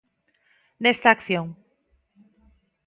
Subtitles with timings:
[0.83, 1.47] Nesta acción.